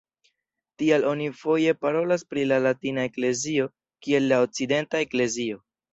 [0.81, 3.69] Tial oni foje parolas pri la latina eklezio
[4.07, 5.63] kiel "la okcidenta eklezio".